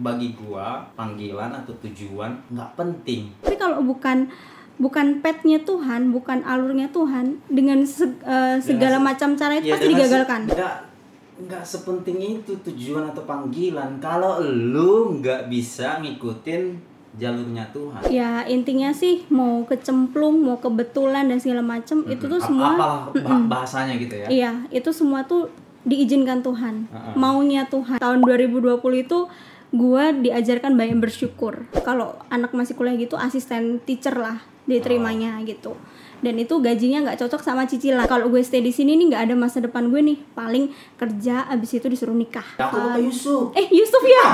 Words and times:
bagi 0.00 0.32
gua 0.34 0.66
panggilan 0.92 1.52
atau 1.54 1.76
tujuan 1.78 2.40
nggak 2.48 2.70
penting. 2.74 3.28
Tapi 3.38 3.54
kalau 3.54 3.80
bukan 3.80 4.32
bukan 4.76 5.20
petnya 5.20 5.60
Tuhan 5.60 6.08
bukan 6.08 6.40
alurnya 6.42 6.88
Tuhan 6.88 7.36
dengan 7.46 7.84
se- 7.84 8.16
eh, 8.22 8.56
segala 8.58 8.96
se- 8.96 9.04
macam 9.04 9.28
cara 9.34 9.52
itu 9.54 9.68
Ya, 9.68 9.76
pasti 9.76 9.86
dengan 9.86 10.00
digagalkan. 10.02 10.40
nggak 10.48 10.76
nggak 11.40 11.62
sepenting 11.62 12.18
itu 12.38 12.52
tujuan 12.62 13.04
atau 13.06 13.22
panggilan. 13.22 13.96
Kalau 13.98 14.40
lu 14.40 14.92
nggak 15.18 15.46
bisa 15.46 15.96
ngikutin 15.98 16.62
jalurnya 17.12 17.66
Tuhan. 17.70 18.00
Ya 18.06 18.44
intinya 18.46 18.88
sih 18.90 19.26
mau 19.28 19.64
kecemplung 19.64 20.40
mau 20.40 20.56
kebetulan 20.56 21.26
dan 21.26 21.36
segala 21.36 21.60
macam 21.60 22.06
itu 22.06 22.24
tuh 22.24 22.38
semua 22.38 22.70
apalah 22.70 23.00
bah- 23.12 23.46
bahasanya 23.50 23.96
gitu 23.96 24.14
ya. 24.14 24.26
Iya, 24.28 24.50
itu 24.70 24.88
semua 24.90 25.24
tuh 25.24 25.50
diizinkan 25.82 26.38
Tuhan. 26.38 26.86
Heeh. 26.86 27.14
Maunya 27.14 27.64
Tuhan. 27.66 27.96
Tahun 27.96 28.20
2020 28.20 28.70
itu 29.00 29.18
gua 29.70 30.10
diajarkan 30.10 30.74
banyak 30.74 30.98
bersyukur. 30.98 31.66
Kalau 31.86 32.18
anak 32.30 32.50
masih 32.54 32.74
kuliah 32.74 32.98
gitu 32.98 33.14
asisten 33.14 33.78
teacher 33.86 34.14
lah 34.18 34.42
diterimanya 34.66 35.42
gitu. 35.42 35.74
Dan 36.20 36.36
itu 36.36 36.60
gajinya 36.60 37.00
nggak 37.00 37.18
cocok 37.24 37.40
sama 37.40 37.64
cicilan. 37.64 38.04
Kalau 38.04 38.28
gue 38.28 38.44
stay 38.44 38.60
di 38.60 38.68
sini 38.68 38.92
nih 38.92 39.08
nggak 39.08 39.22
ada 39.24 39.34
masa 39.34 39.64
depan 39.64 39.88
gue 39.88 40.04
nih. 40.04 40.18
Paling 40.36 40.68
kerja 41.00 41.48
abis 41.48 41.80
itu 41.80 41.88
disuruh 41.88 42.12
nikah. 42.12 42.44
aku 42.60 42.76
lupa 42.76 43.00
Yusuf 43.00 43.56
Eh 43.56 43.66
Yusuf 43.72 44.02
ya? 44.04 44.24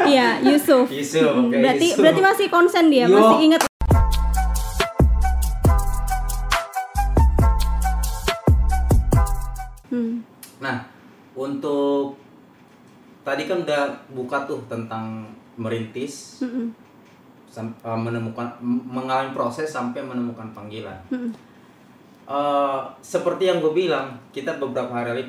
Iya 0.14 0.28
Yusuf. 0.46 0.86
Yusuf, 0.86 1.34
oke, 1.34 1.50
berarti 1.50 1.86
Yusuf. 1.90 1.98
berarti 1.98 2.20
masih 2.22 2.46
konsen 2.46 2.94
dia, 2.94 3.10
Yo. 3.10 3.18
masih 3.18 3.38
ingat. 3.42 3.60
Hmm. 9.90 10.22
Nah, 10.62 10.86
untuk 11.34 12.14
tadi 13.20 13.44
kan 13.44 13.62
udah 13.62 13.82
buka 14.10 14.44
tuh 14.44 14.60
tentang 14.66 15.26
merintis, 15.54 16.40
sam- 17.46 17.76
eh, 17.76 18.00
menemukan 18.00 18.48
mengalami 18.62 19.30
proses 19.30 19.68
sampai 19.68 20.00
menemukan 20.00 20.48
panggilan. 20.50 20.96
Eh, 22.26 22.80
seperti 23.00 23.50
yang 23.50 23.58
gue 23.58 23.74
bilang, 23.74 24.14
kita 24.30 24.54
beberapa 24.56 24.94
hari 24.94 25.08
lalu 25.10 25.24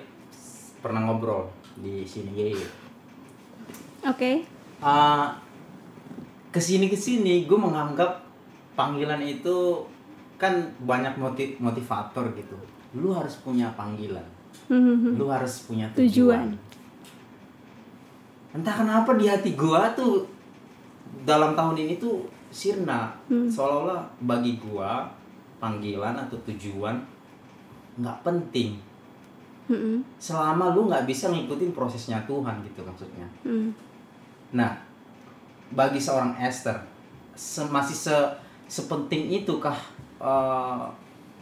pernah 0.80 1.02
ngobrol 1.02 1.50
di 1.75 2.06
sini. 2.06 2.53
Oke. 4.02 4.45
Eh, 4.78 5.28
ke 6.52 6.59
sini 6.59 6.88
ke 6.88 6.98
sini 6.98 7.45
gue 7.45 7.55
menganggap 7.55 8.22
panggilan 8.73 9.22
itu 9.22 9.81
kan 10.36 10.58
banyak 10.81 11.17
motiv 11.17 11.58
motivator 11.58 12.30
gitu. 12.33 12.58
Lu 12.94 13.14
harus 13.14 13.38
punya 13.39 13.73
panggilan. 13.73 14.26
Mhm. 14.67 15.16
lu 15.20 15.28
harus 15.28 15.64
punya 15.64 15.88
Tujuan. 15.95 16.08
tujuan. 16.08 16.48
Entah 18.52 18.75
kenapa 18.75 19.16
di 19.16 19.25
hati 19.25 19.53
gua 19.53 19.91
tuh 19.91 20.27
dalam 21.23 21.53
tahun 21.53 21.75
ini 21.77 21.95
tuh 21.97 22.23
sirna 22.47 23.08
Hmm. 23.25 23.47
seolah-olah 23.47 24.03
bagi 24.21 24.59
gua 24.59 25.08
panggilan 25.58 26.17
atau 26.17 26.35
tujuan 26.43 26.99
nggak 27.93 28.17
penting 28.21 28.75
Mhm. 29.66 30.03
selama 30.17 30.71
lu 30.71 30.85
nggak 30.85 31.05
bisa 31.05 31.30
ngikutin 31.30 31.71
prosesnya 31.71 32.19
Tuhan 32.21 32.59
gitu 32.61 32.81
maksudnya. 32.81 33.23
Mhm. 33.41 33.71
Nah, 34.52 34.75
bagi 35.71 35.95
seorang 35.97 36.36
Esther 36.36 36.75
se- 37.31 37.63
masih 37.65 37.95
se 37.95 38.15
sepenting 38.67 39.31
itukah 39.33 39.75
eh, 40.19 40.86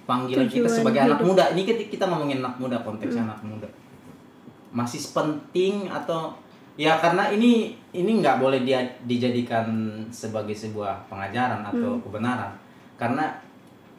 panggilan 0.06 0.46
kita 0.46 0.64
Tujuan 0.64 0.72
sebagai 0.72 1.02
anak 1.04 1.18
hidup. 1.18 1.28
muda? 1.28 1.44
Ini 1.52 1.62
kita, 1.64 1.82
kita 1.90 2.06
ngomongin 2.06 2.40
anak 2.40 2.56
muda 2.58 2.78
konteksnya 2.80 3.24
anak 3.24 3.42
muda. 3.44 3.68
Masih 4.72 5.04
penting 5.10 5.86
atau 5.86 6.32
ya 6.80 6.96
karena 6.96 7.28
ini 7.28 7.76
ini 7.92 8.24
nggak 8.24 8.40
boleh 8.40 8.64
dia 8.64 8.80
dijadikan 9.04 9.68
sebagai 10.08 10.56
sebuah 10.56 11.12
pengajaran 11.12 11.60
atau 11.68 12.00
kebenaran 12.00 12.56
karena 12.96 13.28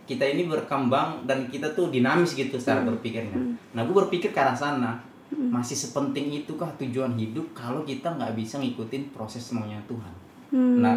kita 0.08 0.26
ini 0.26 0.50
berkembang 0.50 1.22
dan 1.28 1.46
kita 1.46 1.70
tuh 1.70 1.86
dinamis 1.86 2.34
gitu 2.34 2.58
secara 2.58 2.82
berpikirnya. 2.82 3.38
Nah, 3.70 3.86
gue 3.86 3.94
berpikir 3.94 4.34
ke 4.34 4.40
arah 4.42 4.58
sana 4.58 4.98
masih 5.30 5.78
sepenting 5.78 6.42
itukah 6.42 6.66
tujuan 6.74 7.14
hidup 7.14 7.54
kalau 7.54 7.86
kita 7.86 8.10
nggak 8.18 8.34
bisa 8.34 8.58
ngikutin 8.58 9.14
proses 9.14 9.54
maunya 9.54 9.78
Tuhan. 9.86 10.14
Hmm. 10.50 10.82
Nah, 10.82 10.94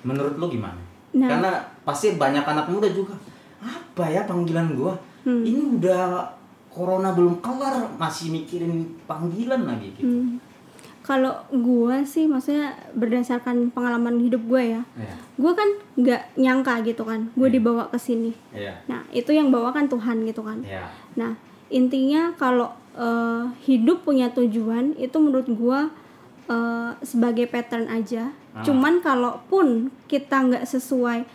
menurut 0.00 0.40
lu 0.40 0.48
gimana? 0.48 0.80
Nah. 1.12 1.28
Karena 1.28 1.52
pasti 1.84 2.16
banyak 2.16 2.40
anak 2.40 2.72
muda 2.72 2.88
juga 2.88 3.12
apa 3.60 4.08
ya 4.08 4.24
panggilan 4.24 4.72
gua? 4.72 4.96
Hmm. 5.28 5.44
Ini 5.44 5.76
udah 5.76 6.24
corona 6.72 7.12
belum 7.12 7.44
kelar 7.44 7.84
masih 8.00 8.32
mikirin 8.32 8.88
panggilan 9.04 9.68
lagi 9.68 9.92
gitu. 10.00 10.08
Hmm. 10.08 10.40
Kalau 11.10 11.34
gua 11.50 12.06
sih 12.06 12.30
maksudnya 12.30 12.78
berdasarkan 12.94 13.74
pengalaman 13.74 14.22
hidup 14.22 14.46
gue 14.46 14.78
ya. 14.78 14.82
Iya. 14.94 15.14
Gua 15.34 15.58
kan 15.58 15.66
nggak 15.98 16.38
nyangka 16.38 16.86
gitu 16.86 17.02
kan. 17.02 17.34
Gue 17.34 17.50
dibawa 17.50 17.90
ke 17.90 17.98
sini. 17.98 18.30
Iya. 18.54 18.78
Nah, 18.86 19.02
itu 19.10 19.34
yang 19.34 19.50
bawa 19.50 19.74
kan 19.74 19.90
Tuhan 19.90 20.22
gitu 20.22 20.46
kan. 20.46 20.62
Iya. 20.62 20.86
Nah, 21.18 21.34
intinya 21.66 22.30
kalau 22.38 22.70
eh, 22.94 23.50
hidup 23.66 24.06
punya 24.06 24.30
tujuan 24.30 24.94
itu 25.02 25.18
menurut 25.18 25.50
gua 25.50 25.90
eh, 26.46 26.94
sebagai 27.02 27.50
pattern 27.50 27.90
aja. 27.90 28.30
Ah. 28.54 28.62
Cuman 28.62 29.02
kalaupun 29.02 29.90
kita 30.06 30.46
nggak 30.46 30.62
sesuai 30.62 31.26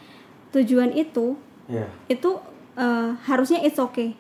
tujuan 0.56 0.96
itu, 0.96 1.35
Iya. 1.68 1.91
itu 2.08 2.40
eh, 2.80 3.12
harusnya 3.28 3.59
it's 3.59 3.75
okay. 3.75 4.16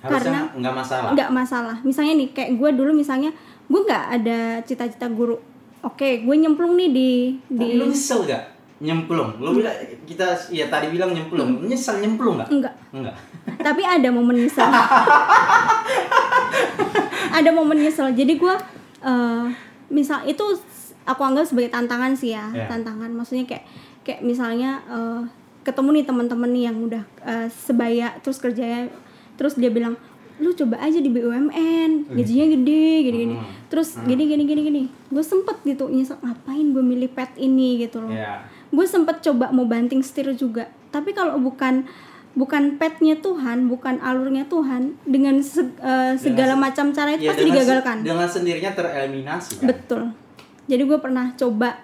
Harusnya 0.00 0.50
nggak 0.56 0.74
masalah. 0.74 1.10
nggak 1.14 1.30
masalah 1.30 1.76
misalnya 1.86 2.18
nih 2.18 2.28
kayak 2.34 2.58
gue 2.58 2.70
dulu 2.74 2.90
misalnya 2.90 3.30
gue 3.64 3.80
nggak 3.80 4.04
ada 4.12 4.38
cita-cita 4.62 5.06
guru 5.06 5.38
oke 5.80 6.08
gue 6.20 6.34
nyemplung 6.36 6.74
nih 6.74 6.88
di 6.88 7.10
di 7.46 7.66
lu 7.74 7.86
nyesel 7.86 8.24
gak? 8.24 8.44
Nyemplung. 8.78 9.38
Lu 9.38 9.54
bilang 9.54 9.70
kita 10.02 10.26
ya 10.48 10.66
tadi 10.66 10.90
bilang 10.90 11.10
nyemplung. 11.10 11.62
Nyesel 11.62 11.98
nyemplung 11.98 12.34
nggak? 12.36 12.48
enggak 12.50 12.74
Enggak. 12.90 13.14
tapi 13.58 13.80
ada 13.80 14.08
momen 14.08 14.36
nyesel 14.36 14.66
ada 17.32 17.50
momen 17.50 17.78
nyesel 17.78 18.12
jadi 18.12 18.32
gue 18.34 18.54
eh, 19.02 19.46
misal 19.88 20.22
itu 20.24 20.42
aku 21.02 21.20
anggap 21.20 21.44
sebagai 21.44 21.70
tantangan 21.70 22.12
sih 22.12 22.32
ya 22.32 22.50
Iya. 22.50 22.66
tantangan 22.68 23.10
maksudnya 23.10 23.46
kayak 23.46 23.64
kayak 24.02 24.20
misalnya 24.20 24.82
eh, 24.84 25.20
ketemu 25.62 25.88
nih 25.94 26.04
teman-teman 26.04 26.50
nih 26.50 26.64
yang 26.66 26.76
udah 26.80 27.02
eh, 27.22 27.48
sebaya 27.48 28.18
terus 28.20 28.36
kerjanya 28.36 28.90
terus 29.34 29.54
dia 29.54 29.70
bilang 29.70 29.96
lu 30.42 30.50
coba 30.52 30.76
aja 30.76 30.98
di 30.98 31.06
BUMN 31.06 32.10
gajinya 32.10 32.46
gede 32.50 32.82
gini 33.00 33.16
gini 33.20 33.34
Hmm. 33.34 33.46
terus 33.68 33.94
gini 34.00 34.26
gini 34.26 34.42
gini 34.42 34.60
gini. 34.60 34.82
Gue 35.06 35.22
sempet 35.22 35.62
gitu 35.62 35.86
nyesel 35.86 36.18
ngapain 36.18 36.66
gue 36.66 36.82
milih 36.82 37.08
pet 37.08 37.30
ini? 37.36 37.78
gitu 37.78 38.00
loh. 38.00 38.10
Iya. 38.10 38.42
gue 38.68 38.82
sempet 38.84 39.20
coba 39.20 39.48
mau 39.48 39.64
banting 39.64 40.00
setir 40.00 40.26
juga. 40.34 40.66
Tapi 40.88 41.12
kalau 41.12 41.38
bukan 41.38 41.86
bukan 42.32 42.74
petnya 42.74 43.14
Tuhan 43.14 43.64
bukan 43.66 44.00
alurnya 44.00 44.44
Tuhan 44.46 44.96
dengan 45.02 45.36
se- 45.38 45.76
eh, 45.78 46.16
segala 46.16 46.54
se- 46.54 46.60
macam 46.60 46.86
cara 46.90 47.12
itu 47.12 47.22
Ya, 47.22 47.30
pasti 47.30 47.42
dengan 47.42 47.52
se- 47.52 47.60
digagalkan. 47.62 47.96
Dengan 48.00 48.26
sendirinya 48.26 48.72
tereliminasi 48.72 49.50
kan. 49.54 49.66
betul. 49.68 50.02
Jadi 50.64 50.82
gue 50.82 50.98
pernah 50.98 51.26
coba 51.32 51.78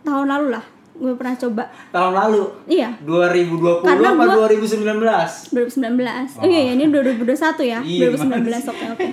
tahun 0.00 0.28
lalu 0.28 0.48
lah 0.50 0.64
gue 0.98 1.14
pernah 1.14 1.36
coba. 1.38 1.62
Tahun 1.94 2.12
lalu? 2.12 2.42
Iya. 2.66 2.90
2020 3.06 3.86
Karena 3.86 4.08
apa 4.12 4.24
gua- 4.26 4.50
2019? 4.50 5.54
2019 5.54 6.28
oh. 6.38 6.44
Iya 6.44 6.58
iya, 6.68 6.72
ini 6.74 6.84
2021 6.90 7.62
ya. 7.64 7.78
Iya, 7.80 8.10
2019 8.10 8.66
oke 8.66 8.84
oke. 8.98 9.06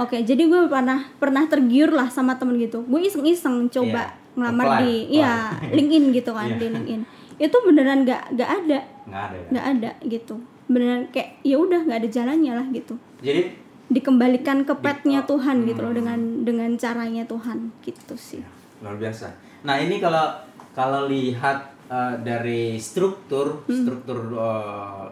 Oke 0.00 0.16
jadi 0.22 0.42
gue 0.46 0.70
pernah 0.70 1.04
pernah 1.18 1.44
tergiur 1.50 1.90
lah 1.90 2.08
sama 2.08 2.38
temen 2.38 2.56
gitu. 2.56 2.86
Gue 2.86 3.04
iseng-iseng 3.04 3.68
coba 3.68 4.14
Iya, 4.14 4.38
ngelamar 4.38 4.66
apply, 4.66 4.80
di 4.80 4.92
apply. 4.94 5.16
iya 5.18 5.32
LinkedIn 5.76 6.04
gitu 6.14 6.30
kan 6.32 6.48
Iya. 6.48 6.56
di 6.56 6.66
LinkedIn. 6.70 7.02
Itu 7.36 7.56
beneran 7.66 7.98
nggak 8.06 8.22
nggak 8.38 8.50
ada. 8.64 8.78
Nggak 9.10 9.22
ada 9.26 9.36
ya. 9.36 9.46
nggak 9.50 9.66
ada 9.76 9.90
gitu. 10.06 10.34
Beneran 10.70 11.00
kayak 11.10 11.42
ya 11.42 11.56
udah 11.58 11.80
nggak 11.84 11.98
ada 12.06 12.08
jalannya 12.08 12.52
lah 12.54 12.66
gitu. 12.70 12.94
Jadi? 13.20 13.42
Dikembalikan 13.90 14.62
ke 14.62 14.70
petnya 14.78 15.26
oh, 15.26 15.34
Tuhan 15.34 15.66
gitu 15.66 15.82
hmm. 15.82 15.86
loh 15.90 15.94
dengan 15.98 16.18
dengan 16.46 16.70
caranya 16.78 17.26
Tuhan 17.26 17.74
gitu 17.82 18.14
sih. 18.14 18.38
Luar 18.78 18.94
biasa. 18.94 19.34
Nah 19.66 19.76
ini 19.76 20.00
kalau 20.00 20.30
kalau 20.72 21.06
lihat 21.06 21.58
eh, 21.86 22.14
dari 22.20 22.76
struktur 22.76 23.62
Hmm. 23.64 23.82
struktur 23.82 24.18
eh, 24.30 25.06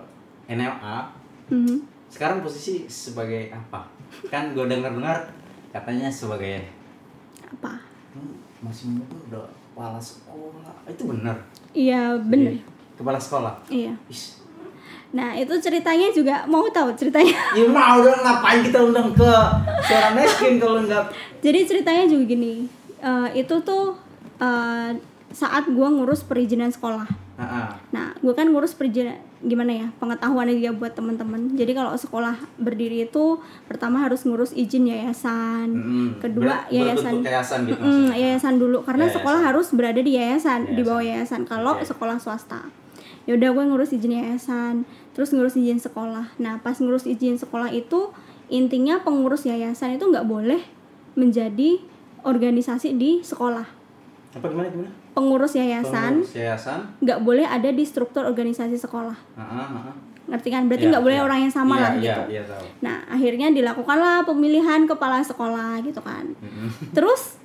NLA 0.49 0.99
Mhm. 1.49 1.77
sekarang 2.09 2.41
posisi 2.41 2.87
sebagai 2.87 3.51
apa? 3.51 3.85
Kan 4.27 4.53
gue 4.53 4.65
dengar-dengar 4.65 5.29
katanya 5.69 6.09
sebagai 6.09 6.65
apa 7.43 7.81
"Hmm, 8.11 8.33
masih 8.61 8.95
muda 8.95 9.17
udah 9.29 9.45
kepala 9.45 9.99
sekolah 9.99 10.73
itu 10.85 11.03
benar? 11.07 11.37
iya 11.71 12.17
bener 12.17 12.53
Iya, 12.53 12.65
Kepala 12.95 13.19
sekolah. 13.19 13.55
iya 13.69 13.95
Is, 14.07 14.41
nah 15.09 15.33
itu 15.33 15.55
ceritanya 15.57 16.09
juga 16.11 16.45
mau 16.45 16.67
tahu 16.69 16.93
ceritanya 16.93 17.33
Ya 17.57 17.65
mau 17.67 17.99
udah 17.99 18.15
ngapain 18.19 18.61
kita 18.61 18.79
undang 18.83 19.13
ke 19.13 19.33
suara 19.81 20.13
miskin 20.13 20.57
kalau 20.57 20.83
nggak 20.83 21.05
jadi 21.39 21.61
ceritanya 21.65 22.05
juga 22.07 22.25
gini 22.27 22.67
eh, 22.99 23.29
itu 23.35 23.55
tuh 23.63 23.97
eh, 24.39 24.91
saat 25.29 25.69
gua 25.69 25.89
ngurus 25.89 26.23
perizinan 26.23 26.69
sekolah 26.69 27.07
Ah, 27.35 27.45
ah. 27.45 27.69
nah 27.91 28.11
gua 28.19 28.33
kan 28.33 28.49
ngurus 28.49 28.75
perizinan 28.75 29.15
gimana 29.39 29.71
ya 29.71 29.87
pengetahuan 29.97 30.51
juga 30.51 30.75
buat 30.75 30.93
teman-teman 30.93 31.55
jadi 31.55 31.71
kalau 31.71 31.95
sekolah 31.95 32.35
berdiri 32.57 33.05
itu 33.05 33.39
pertama 33.65 34.01
harus 34.01 34.23
ngurus 34.23 34.51
izin 34.51 34.89
yayasan 34.89 35.71
Mm-mm. 35.71 36.09
kedua 36.19 36.67
Ber- 36.67 36.75
yayasan 36.75 37.23
yayasan 37.23 37.61
gitu 37.65 37.79
Mm, 37.79 38.11
yayasan 38.11 38.55
dulu 38.57 38.83
karena 38.83 39.07
Yayasan. 39.07 39.17
sekolah 39.17 39.41
harus 39.45 39.67
berada 39.71 40.01
di 40.01 40.13
yayasan, 40.13 40.61
di 40.67 40.71
Yayasan. 40.75 40.85
bawah 40.85 41.05
yayasan 41.05 41.41
kalau 41.45 41.73
Oke. 41.73 41.87
sekolah 41.87 42.19
swasta 42.19 42.67
ya 43.25 43.37
udah 43.37 43.49
gue 43.49 43.65
ngurus 43.69 43.91
izin 43.93 44.13
yayasan 44.17 44.75
terus 45.13 45.31
ngurus 45.31 45.55
izin 45.55 45.79
sekolah 45.79 46.35
nah 46.37 46.59
pas 46.59 46.75
ngurus 46.75 47.05
izin 47.05 47.37
sekolah 47.37 47.71
itu 47.71 48.11
intinya 48.49 48.99
pengurus 48.99 49.45
yayasan 49.45 49.95
itu 49.95 50.03
nggak 50.03 50.25
boleh 50.25 50.59
menjadi 51.15 51.79
organisasi 52.23 52.93
di 52.93 53.21
sekolah 53.21 53.78
apa 54.29 54.45
gimana 54.45 54.69
gimana? 54.69 54.91
Pengurus 55.13 55.53
yayasan. 55.55 56.21
Pengurus 56.21 56.37
yayasan. 56.37 56.81
Nggak 57.01 57.19
boleh 57.23 57.47
ada 57.49 57.69
di 57.69 57.83
struktur 57.83 58.23
organisasi 58.23 58.77
sekolah. 58.77 59.17
Heeh, 59.35 59.69
heeh. 59.73 59.95
ngerti 60.29 60.49
kan? 60.53 60.69
Berarti 60.69 60.85
Iya, 60.85 60.93
nggak 60.93 61.05
boleh 61.09 61.19
iya. 61.19 61.25
orang 61.25 61.39
yang 61.41 61.55
sama 61.55 61.73
Iya, 61.73 61.81
lah 61.81 61.93
iya, 61.97 62.03
gitu. 62.05 62.23
iya, 62.29 62.43
tahu. 62.45 62.65
nah 62.85 62.97
akhirnya 63.09 63.49
dilakukanlah 63.49 64.29
pemilihan 64.29 64.85
kepala 64.85 65.25
sekolah 65.25 65.81
gitu 65.81 66.05
kan. 66.05 66.37
Mm-mm. 66.37 66.69
terus? 66.93 67.41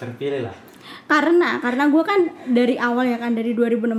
Terpilih 0.00 0.48
lah. 0.48 0.56
Karena 1.04 1.60
karena 1.60 1.88
gue 1.88 2.00
kan 2.00 2.20
dari 2.48 2.76
awal 2.76 3.04
ya 3.04 3.16
kan 3.16 3.32
dari 3.32 3.52
2016 3.52 3.92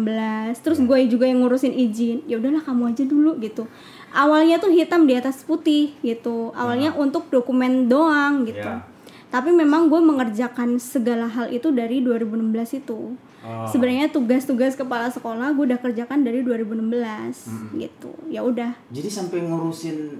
terus 0.62 0.78
gue 0.80 0.98
juga 1.06 1.26
yang 1.26 1.42
ngurusin 1.42 1.70
izin. 1.70 2.26
Ya 2.26 2.38
udahlah 2.38 2.62
kamu 2.62 2.90
aja 2.90 3.04
dulu 3.06 3.38
gitu. 3.38 3.70
Awalnya 4.10 4.58
tuh 4.58 4.74
hitam 4.74 5.06
di 5.06 5.14
atas 5.14 5.46
putih 5.46 5.94
gitu. 6.02 6.50
Awalnya 6.58 6.98
untuk 6.98 7.30
dokumen 7.30 7.86
doang 7.86 8.42
gitu. 8.42 8.66
Ya. 8.66 8.82
Tapi 9.30 9.54
memang 9.54 9.94
gue 9.94 10.02
mengerjakan 10.02 10.82
segala 10.82 11.30
hal 11.30 11.54
itu 11.54 11.70
dari 11.70 12.02
2016 12.02 12.82
itu. 12.86 13.16
Oh. 13.40 13.64
sebenarnya 13.72 14.12
tugas-tugas 14.12 14.76
kepala 14.76 15.08
sekolah 15.08 15.56
gue 15.56 15.72
udah 15.72 15.80
kerjakan 15.80 16.28
dari 16.28 16.44
2016 16.44 17.80
gitu. 17.80 18.12
Ya 18.28 18.44
udah. 18.44 18.76
Jadi 18.92 19.08
sampai 19.08 19.48
ngurusin 19.48 20.20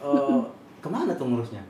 eh, 0.00 0.40
ke 0.84 0.88
mana 0.88 1.12
tuh 1.20 1.28
ngurusnya? 1.28 1.60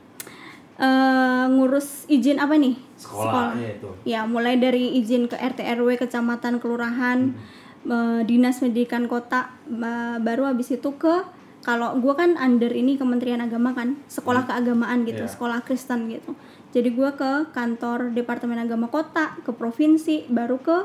Eh, 0.81 1.45
ngurus 1.53 2.09
izin 2.09 2.41
apa 2.41 2.57
nih? 2.57 2.73
Sekolah, 2.97 3.53
ya 3.53 3.69
itu. 3.77 3.89
Ya, 4.01 4.21
mulai 4.25 4.57
dari 4.57 4.97
izin 4.97 5.29
ke 5.29 5.37
RT 5.37 5.61
RW, 5.77 5.99
kecamatan, 6.01 6.57
kelurahan, 6.57 7.37
eh, 7.85 8.21
dinas 8.25 8.57
pendidikan 8.57 9.05
kota, 9.05 9.53
eh, 9.69 10.17
baru 10.17 10.49
habis 10.49 10.73
itu 10.73 10.89
ke 10.97 11.21
kalau 11.61 11.93
gua 11.97 12.13
kan 12.15 12.33
under 12.35 12.69
ini 12.69 12.97
Kementerian 12.97 13.37
Agama 13.37 13.71
kan, 13.71 13.93
sekolah 14.05 14.43
keagamaan 14.43 15.05
gitu, 15.05 15.23
Iya. 15.23 15.29
sekolah 15.29 15.61
Kristen 15.61 16.09
gitu. 16.09 16.33
Jadi 16.71 16.89
gua 16.91 17.13
ke 17.13 17.51
kantor 17.51 18.11
Departemen 18.11 18.57
Agama 18.57 18.87
Kota, 18.87 19.37
ke 19.39 19.51
provinsi, 19.51 20.25
baru 20.27 20.57
ke 20.57 20.77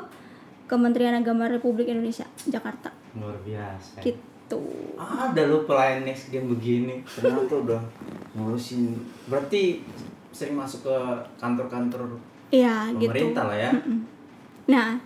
Kementerian 0.66 1.14
Agama 1.14 1.46
Republik 1.46 1.86
Indonesia, 1.86 2.26
Jakarta. 2.44 2.90
luar 3.16 3.40
biasa 3.40 4.04
Gitu. 4.04 4.60
ada 5.00 5.42
lo 5.42 5.64
pelayan 5.64 6.04
next 6.04 6.28
game 6.28 6.46
begini 6.46 7.00
ternyata 7.02 7.56
udah 7.56 7.80
ngurusin 8.36 8.92
berarti 9.24 9.80
sering 10.28 10.52
masuk 10.54 10.84
ke 10.84 10.96
kantor-kantor 11.34 12.20
Iya, 12.48 12.92
gitu. 12.94 13.08
pemerintah 13.08 13.48
lah 13.48 13.56
ya 13.56 13.72
Nah, 14.66 15.00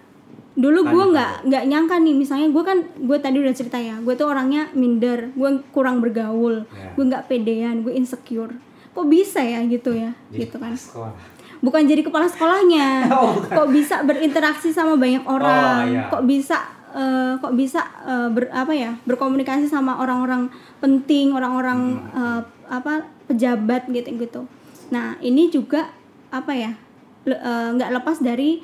dulu 0.60 0.84
gue 0.84 1.04
nggak 1.10 1.32
nggak 1.42 1.64
nyangka 1.64 1.96
nih, 1.96 2.14
misalnya 2.14 2.48
gue 2.48 2.60
kan 2.60 2.78
gue 2.94 3.16
tadi 3.16 3.36
udah 3.38 3.50
cerita 3.50 3.76
ya, 3.76 3.96
gue 3.96 4.12
tuh 4.12 4.28
orangnya 4.28 4.68
minder, 4.72 5.32
gue 5.32 5.50
kurang 5.70 5.98
bergaul, 5.98 6.68
Ya. 6.68 6.92
gue 6.92 7.04
nggak 7.06 7.24
pedean, 7.26 7.80
gue 7.80 7.90
insecure. 7.90 8.52
Kok 8.90 9.06
bisa 9.06 9.40
ya 9.40 9.62
gitu 9.64 9.90
ya, 9.90 10.12
Jadi 10.28 10.38
gitu 10.42 10.56
kan? 10.56 10.74
sekolah 10.74 11.14
Bukan 11.60 11.84
jadi 11.84 12.00
kepala 12.00 12.24
sekolahnya, 12.24 12.88
Oh, 13.14 13.32
bukan. 13.34 13.52
kok 13.52 13.68
bisa 13.70 13.96
berinteraksi 14.02 14.68
sama 14.70 14.94
banyak 14.94 15.24
orang, 15.24 15.76
Oh, 15.80 15.90
iya. 15.90 16.02
kok 16.06 16.24
bisa 16.24 16.56
eh, 16.90 17.32
kok 17.36 17.54
bisa 17.54 17.80
eh, 18.02 18.28
ber, 18.28 18.50
apa 18.50 18.72
ya 18.72 18.98
berkomunikasi 19.02 19.64
sama 19.64 19.96
orang-orang 19.96 20.50
penting, 20.78 21.30
orang-orang 21.30 22.02
Hmm. 22.02 22.18
eh, 22.18 22.40
apa 22.68 22.92
pejabat 23.24 23.86
gitu 23.88 24.10
gitu. 24.18 24.40
Nah 24.88 25.14
ini 25.20 25.48
juga 25.48 25.88
apa 26.28 26.50
ya 26.50 26.74
le- 27.22 27.38
eh, 27.38 27.68
nggak 27.72 27.94
lepas 27.94 28.18
dari 28.18 28.58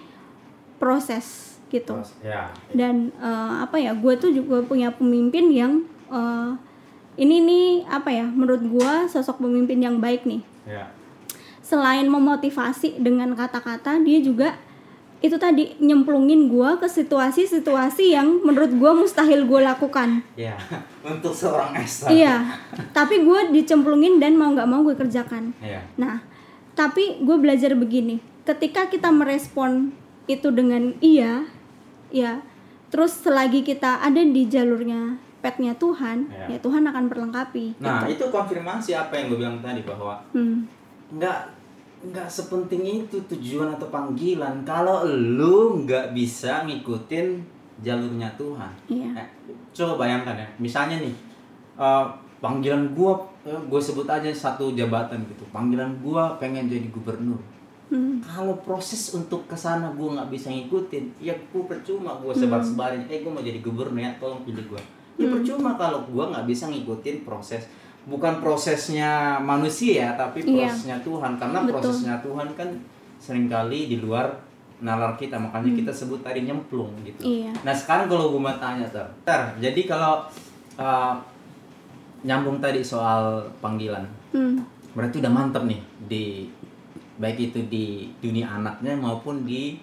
proses 0.76 1.56
gitu. 1.72 1.98
Ya. 2.22 2.50
Dan 2.70 3.10
eh, 3.18 3.52
apa 3.62 3.76
ya 3.80 3.92
gue 3.92 4.14
tuh 4.18 4.30
juga 4.30 4.62
punya 4.62 4.92
pemimpin 4.94 5.50
yang 5.50 5.72
eh, 6.10 6.50
ini 7.16 7.36
nih 7.42 7.66
apa 7.88 8.12
ya 8.12 8.26
menurut 8.28 8.62
gue 8.62 8.92
sosok 9.08 9.42
pemimpin 9.42 9.80
yang 9.82 9.98
baik 9.98 10.24
nih. 10.28 10.42
Ya. 10.66 10.90
Selain 11.64 12.06
memotivasi 12.06 13.02
dengan 13.02 13.34
kata-kata 13.34 13.98
dia 14.02 14.22
juga 14.22 14.54
itu 15.24 15.40
tadi 15.40 15.72
nyemplungin 15.80 16.52
gue 16.52 16.70
ke 16.76 16.86
situasi-situasi 16.86 18.12
yang 18.12 18.44
menurut 18.44 18.70
gue 18.76 18.90
mustahil 18.92 19.48
gue 19.48 19.60
lakukan. 19.64 20.22
Ya 20.36 20.54
untuk 21.08 21.32
seorang 21.32 21.72
Esther. 21.80 22.12
Iya 22.12 22.60
tapi 22.92 23.24
gue 23.24 23.52
dicemplungin 23.52 24.20
dan 24.20 24.36
mau 24.36 24.52
nggak 24.52 24.69
mau 24.69 24.84
gue 24.84 24.96
kerjakan. 24.96 25.56
Ya. 25.64 25.84
Nah, 25.96 26.20
tapi 26.76 27.24
gue 27.24 27.36
belajar 27.40 27.72
begini, 27.72 28.20
ketika 28.44 28.88
kita 28.92 29.08
merespon 29.08 29.96
itu 30.28 30.52
dengan 30.52 30.92
iya, 31.00 31.48
ya, 32.08 32.41
terus 32.87 33.12
selagi 33.17 33.61
kita 33.61 33.99
ada 33.99 34.19
di 34.19 34.44
jalurnya 34.44 35.14
petnya 35.38 35.75
Tuhan, 35.75 36.26
Ya. 36.26 36.47
ya, 36.49 36.58
Tuhan 36.58 36.82
akan 36.82 37.06
perlengkapi. 37.06 37.79
nah 37.79 38.03
gitu. 38.03 38.19
itu 38.19 38.25
konfirmasi 38.31 38.91
apa 38.93 39.14
yang 39.14 39.26
gue 39.29 39.38
bilang 39.38 39.58
tadi 39.58 39.82
bahwa 39.82 40.19
Hmm, 40.31 40.67
nggak 41.12 41.38
nggak 42.06 42.29
sepenting 42.29 42.82
itu 43.03 43.17
tujuan 43.26 43.73
atau 43.73 43.88
panggilan 43.88 44.62
kalau 44.62 45.03
lu 45.05 45.82
nggak 45.82 46.12
bisa 46.12 46.62
ngikutin 46.62 47.41
jalurnya 47.79 48.29
Tuhan 48.35 48.73
iya, 48.87 49.11
Eh, 49.17 49.29
coba 49.73 50.03
bayangkan 50.03 50.35
ya 50.35 50.49
misalnya 50.56 50.99
nih 50.99 51.14
eh, 51.76 52.05
panggilan 52.38 52.91
gua 52.91 53.17
eh, 53.43 53.56
gue 53.61 53.81
sebut 53.81 54.06
aja 54.06 54.29
satu 54.29 54.73
jabatan 54.73 55.25
gitu 55.26 55.44
panggilan 55.49 55.94
gua 56.00 56.37
pengen 56.37 56.67
jadi 56.67 56.87
gubernur 56.88 57.38
Hmm, 57.86 58.18
kalau 58.18 58.58
proses 58.66 59.14
untuk 59.14 59.46
ke 59.46 59.54
sana 59.54 59.94
gua 59.94 60.18
nggak 60.18 60.30
bisa 60.34 60.50
ngikutin 60.50 61.22
ya 61.22 61.30
gua 61.54 61.70
percuma 61.70 62.18
gua 62.18 62.34
sebar 62.34 62.58
sebarin 62.58 63.06
eh 63.06 63.22
gua 63.22 63.38
mau 63.38 63.44
jadi 63.46 63.62
gubernur 63.62 63.94
ya 63.94 64.10
tolong 64.18 64.42
pilih 64.42 64.66
gua. 64.66 64.82
Ya 65.16 65.30
percuma 65.30 65.78
kalau 65.78 66.02
gua 66.10 66.34
nggak 66.34 66.50
bisa 66.50 66.66
ngikutin 66.66 67.22
proses 67.22 67.70
bukan 68.06 68.38
prosesnya 68.38 69.38
manusia 69.38 70.14
tapi 70.14 70.42
Iya. 70.42 70.66
prosesnya 70.70 70.96
Tuhan. 71.02 71.32
Karena 71.38 71.58
Betul. 71.62 71.72
prosesnya 71.78 72.14
Tuhan 72.22 72.48
kan 72.54 72.68
sering 73.18 73.46
kali 73.46 73.86
di 73.86 73.98
luar 73.98 74.34
nalar 74.76 75.16
kita 75.16 75.40
makanya 75.40 75.72
kita 75.72 75.88
sebut 75.88 76.20
tadi 76.20 76.44
nyemplung 76.44 76.92
gitu. 77.00 77.24
Iya, 77.24 77.48
Nah 77.64 77.72
sekarang 77.72 78.12
kalau 78.12 78.28
gue 78.28 78.40
mau 78.42 78.52
tanya 78.60 78.84
ter, 78.84 79.06
ter 79.24 79.40
jadi 79.56 79.88
kalau 79.88 80.20
uh, 80.76 81.16
nyambung 82.20 82.60
tadi 82.60 82.84
soal 82.84 83.40
panggilan, 83.64 84.04
hmm, 84.36 84.60
berarti 84.92 85.24
udah 85.24 85.32
mantep 85.32 85.64
nih 85.64 85.80
di 86.04 86.24
baik 87.16 87.50
itu 87.50 87.60
di 87.66 87.86
dunia 88.18 88.48
anaknya 88.50 88.92
maupun 88.92 89.42
di 89.42 89.76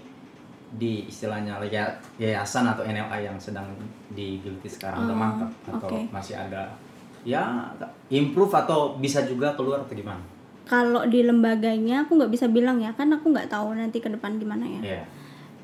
di 0.73 1.05
istilahnya 1.05 1.61
ya- 1.63 1.93
yayasan 2.17 2.65
atau 2.65 2.81
NLA 2.81 3.17
yang 3.23 3.37
sedang 3.37 3.69
digeluti 4.09 4.65
sekarang 4.65 5.05
udah 5.05 5.13
Oh, 5.13 5.19
mantap 5.19 5.49
atau 5.67 5.85
oke. 5.87 6.09
masih 6.09 6.33
ada 6.33 6.73
ya 7.21 7.69
improve 8.09 8.51
atau 8.51 8.97
bisa 8.97 9.21
juga 9.23 9.53
keluar 9.53 9.81
atau 9.81 9.93
gimana? 9.93 10.19
kalau 10.63 11.03
di 11.03 11.19
lembaganya 11.21 12.01
aku 12.01 12.15
nggak 12.15 12.31
bisa 12.31 12.47
bilang 12.47 12.79
ya, 12.79 12.95
kan 12.95 13.11
aku 13.11 13.27
nggak 13.29 13.51
tahu 13.51 13.75
nanti 13.75 13.99
ke 13.99 14.07
depan 14.07 14.39
gimana 14.39 14.63
ya. 14.63 14.81
Iya. 14.81 15.03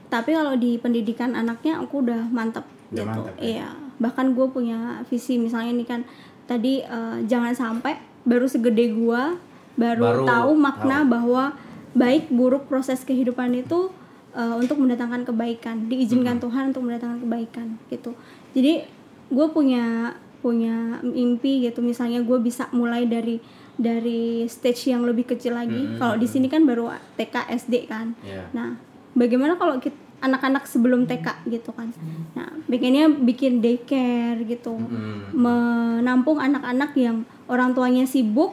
Tapi 0.06 0.36
kalau 0.36 0.60
di 0.60 0.76
pendidikan 0.76 1.32
anaknya 1.32 1.80
aku 1.80 2.04
udah 2.04 2.28
mantap 2.28 2.68
Udah 2.92 3.00
gitu. 3.00 3.08
mantap, 3.08 3.34
ya? 3.40 3.64
Iya. 3.64 3.70
Bahkan 3.96 4.36
gue 4.36 4.48
punya 4.52 5.00
visi 5.08 5.40
misalnya 5.40 5.72
ini 5.72 5.88
kan 5.88 6.04
tadi 6.44 6.84
eh, 6.84 7.18
jangan 7.24 7.56
sampai 7.56 7.96
baru 8.22 8.44
segede 8.44 8.92
gua 8.92 9.40
baru, 9.80 10.04
Baru 10.04 10.24
tahu 10.28 10.52
makna 10.54 10.98
tahu. 11.00 11.10
bahwa 11.10 11.44
baik 11.92 12.28
buruk 12.30 12.68
proses 12.68 13.02
kehidupan 13.02 13.56
itu 13.56 13.88
eh, 14.32 14.54
untuk 14.54 14.78
mendatangkan 14.78 15.24
kebaikan, 15.24 15.88
diizinkan 15.88 16.38
Tuhan 16.38 16.70
untuk 16.70 16.84
mendatangkan 16.84 17.24
kebaikan 17.24 17.68
gitu. 17.88 18.12
Jadi 18.52 18.84
gue 19.30 19.48
punya 19.50 20.14
punya 20.40 21.00
mimpi 21.02 21.64
gitu 21.64 21.80
misalnya 21.82 22.20
gue 22.20 22.40
bisa 22.40 22.68
mulai 22.72 23.04
dari 23.04 23.40
dari 23.76 24.20
stage 24.46 24.88
yang 24.88 25.02
lebih 25.02 25.24
kecil 25.26 25.52
lagi. 25.54 25.72
Mm-mm. 25.88 25.98
Kalau 25.98 26.16
di 26.16 26.28
sini 26.28 26.46
kan 26.46 26.64
baru 26.64 26.88
TK 27.16 27.36
SD 27.58 27.88
kan. 27.88 28.12
Iya. 28.22 28.52
Nah, 28.52 28.76
bagaimana 29.14 29.56
kalau 29.56 29.80
kit- 29.80 29.96
anak-anak 30.20 30.64
sebelum 30.64 31.04
TK 31.06 31.48
gitu 31.48 31.72
kan? 31.72 31.88
Nah, 32.34 32.52
bikinnya 32.66 33.08
bikin 33.08 33.60
daycare 33.60 34.44
gitu, 34.44 34.76
Mm. 34.76 35.32
menampung 35.32 36.38
anak-anak 36.38 36.92
yang 36.94 37.18
orang 37.46 37.72
tuanya 37.72 38.04
sibuk, 38.04 38.52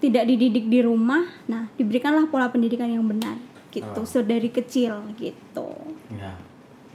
tidak 0.00 0.24
dididik 0.26 0.66
di 0.66 0.80
rumah. 0.80 1.20
Nah, 1.46 1.68
diberikanlah 1.74 2.26
pola 2.26 2.48
pendidikan 2.48 2.88
yang 2.88 3.04
benar 3.04 3.36
Oh. 3.36 3.70
gitu, 3.70 4.00
so 4.02 4.18
dari 4.20 4.50
kecil 4.50 4.90
gitu. 5.14 5.68
Ya, 6.10 6.34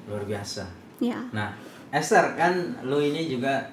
luar 0.03 0.25
biasa. 0.25 0.67
Ya, 0.97 1.23
Nah, 1.31 1.55
Esther 1.87 2.35
kan 2.35 2.51
lu 2.81 2.99
ini 2.99 3.25
juga 3.25 3.63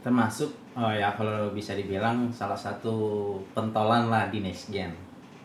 termasuk 0.00 0.48
oh 0.72 0.88
ya 0.88 1.12
kalau 1.12 1.52
bisa 1.52 1.72
dibilang 1.72 2.26
salah 2.30 2.56
satu 2.56 2.94
pentolan 3.52 4.08
lah 4.08 4.26
di 4.26 4.40
Next 4.40 4.68
Gen, 4.68 4.88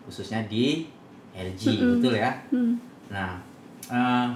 khususnya 0.04 0.40
di 0.44 0.88
LG 1.34 1.62
Mm-mm. 1.68 1.90
betul 1.94 2.14
ya. 2.16 2.32
hmm, 2.50 2.74
Nah, 3.08 3.36
eh, 3.86 4.28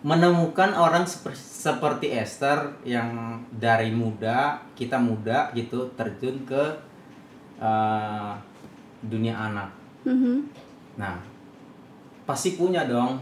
menemukan 0.00 0.70
orang 0.72 1.02
seper- 1.02 1.34
seperti 1.34 2.14
Esther 2.14 2.70
yang 2.82 3.10
dari 3.50 3.90
muda 3.90 4.62
kita 4.72 4.94
muda 4.94 5.50
gitu 5.52 5.90
terjun 5.92 6.46
ke 6.46 6.62
eh, 7.58 8.32
dunia 9.02 9.34
anak. 9.34 9.70
Mhm. 10.06 10.46
Nah, 10.98 11.18
pasti 12.24 12.54
punya 12.54 12.86
dong 12.86 13.18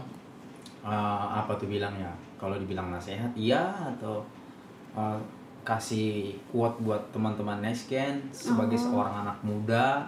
eh, 0.81 1.25
apa 1.33 1.51
tuh 1.57 1.67
bilangnya? 1.67 2.09
Kalau 2.37 2.53
dibilang 2.55 2.93
nasihat, 2.93 3.29
iya 3.33 3.73
atau 3.97 4.21
eh, 4.95 5.19
kasih 5.61 6.31
quote 6.47 6.79
buat 6.79 7.01
teman-teman 7.11 7.59
Nesken 7.59 8.23
sebagai 8.31 8.79
Oh. 8.79 8.83
seorang 8.87 9.27
anak 9.27 9.37
muda, 9.43 10.07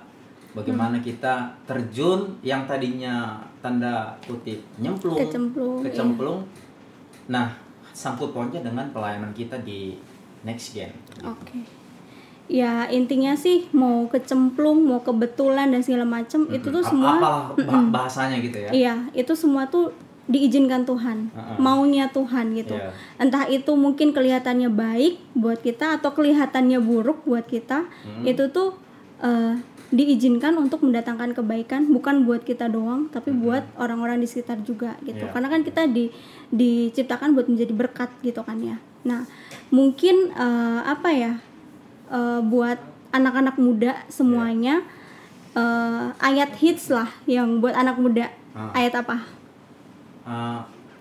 bagaimana 0.55 1.03
kita 1.03 1.51
terjun 1.67 2.31
yang 2.39 2.63
tadinya 2.63 3.43
tanda 3.59 4.15
kutip 4.24 4.63
nyemplung, 4.79 5.19
Kecemplung, 5.19 5.83
iya. 5.83 5.91
kecemplung. 5.91 6.39
Nah, 7.27 7.51
sangkut 7.91 8.31
pautnya 8.31 8.63
dengan 8.63 8.88
pelayanan 8.95 9.36
kita 9.36 9.59
di 9.67 10.00
Next 10.48 10.71
Gen. 10.71 10.95
Oke. 11.27 11.59
Ya 12.50 12.89
intinya 12.89 13.38
sih 13.38 13.70
mau 13.72 14.10
kecemplung, 14.10 14.82
mau 14.82 15.00
kebetulan 15.00 15.70
dan 15.70 15.86
segala 15.86 16.01
macem 16.01 16.50
itu 16.50 16.74
tuh 16.74 16.82
semua 16.82 17.22
apalah 17.22 17.41
bah- 17.53 17.89
bahasanya 17.94 18.41
gitu 18.41 18.58
ya. 18.58 18.70
Iya, 18.74 18.96
itu 19.13 19.38
semua 19.38 19.70
tuh 19.70 19.94
diizinkan 20.25 20.86
Tuhan, 20.86 21.29
Heeh. 21.29 21.58
maunya 21.58 22.10
Tuhan 22.10 22.53
gitu. 22.53 22.74
Iya. 22.74 22.89
Entah 23.18 23.46
itu 23.46 23.74
mungkin 23.74 24.13
kelihatannya 24.13 24.70
baik 24.70 25.22
buat 25.34 25.62
kita 25.62 26.01
atau 26.01 26.13
kelihatannya 26.13 26.82
buruk 26.82 27.22
buat 27.25 27.46
kita, 27.46 27.86
Hmm. 27.86 28.25
itu 28.25 28.50
tuh 28.50 28.77
eh, 29.20 29.53
diizinkan 29.91 30.56
untuk 30.56 30.79
mendatangkan 30.79 31.36
kebaikan 31.36 31.91
bukan 31.91 32.24
buat 32.24 32.46
kita 32.46 32.72
doang, 32.72 33.12
tapi 33.12 33.36
buat 33.36 33.68
orang-orang 33.75 34.22
di 34.22 34.29
sekitar 34.29 34.63
juga 34.63 34.96
gitu. 35.03 35.27
Iya. 35.27 35.34
Karena 35.34 35.50
kan 35.50 35.62
kita 35.62 35.86
di 35.86 36.08
diciptakan 36.50 37.36
buat 37.36 37.46
menjadi 37.46 37.74
berkat 37.75 38.10
gitu 38.22 38.39
kan 38.41 38.58
ya. 38.63 38.77
Nah, 39.03 39.25
mungkin 39.70 40.32
eh, 40.32 40.82
apa 40.82 41.10
ya? 41.12 41.34
Eh, 42.12 42.39
buat 42.44 42.80
anak-anak 43.10 43.56
muda 43.58 44.06
semuanya 44.10 44.86
eh, 45.58 46.06
ayat 46.22 46.54
hits 46.58 46.94
lah 46.94 47.10
yang 47.25 47.62
buat 47.62 47.74
anak 47.74 47.98
muda. 47.98 48.30
Ah. 48.54 48.74
Ayat 48.74 49.01
apa? 49.06 49.18
Eh, 50.25 50.60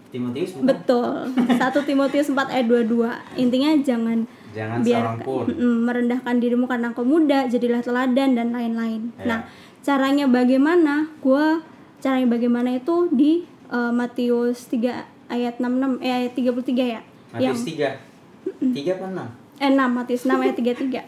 Timotius 0.09 0.57
bukan? 0.57 0.67
Betul. 0.73 1.13
1 1.37 1.89
Timotius 1.89 2.29
4 2.33 2.49
ayat 2.49 2.67
22. 2.67 3.13
Intinya 3.37 3.71
jangan 3.85 4.25
Jangan 4.57 4.81
biar 4.81 5.21
pun. 5.21 5.45
Merendahkan 5.85 6.41
dirimu 6.41 6.65
karena 6.65 6.89
engkau 6.91 7.05
muda, 7.05 7.45
jadilah 7.47 7.85
teladan 7.85 8.33
dan 8.33 8.49
lain-lain. 8.57 9.13
Ya. 9.21 9.25
Nah, 9.29 9.41
caranya 9.85 10.25
bagaimana? 10.25 11.13
Gua 11.21 11.61
caranya 12.01 12.33
bagaimana 12.33 12.81
itu 12.81 13.13
di 13.13 13.45
eh, 13.69 13.93
Matius 13.93 14.65
3 14.73 15.29
ayat 15.29 15.61
66 15.61 16.01
eh 16.01 16.13
ayat 16.25 16.33
33 16.33 16.95
ya. 16.97 17.01
Matius 17.37 17.63
3. 17.69 18.01
3 18.73 18.97
apa 18.97 19.07
6? 19.13 19.48
Eh 19.59 19.71
6 19.71 19.79
Matius 19.91 20.23
6 20.27 20.39
ayat 20.39 20.57
33. 20.57 21.03